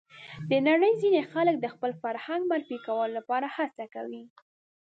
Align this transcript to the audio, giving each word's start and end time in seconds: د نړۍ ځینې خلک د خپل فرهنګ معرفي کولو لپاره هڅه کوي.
د 0.49 0.51
نړۍ 0.67 0.91
ځینې 1.01 1.21
خلک 1.31 1.55
د 1.59 1.65
خپل 1.73 1.91
فرهنګ 2.01 2.41
معرفي 2.49 2.77
کولو 2.87 3.11
لپاره 3.17 3.47
هڅه 3.57 3.85
کوي. 3.93 4.23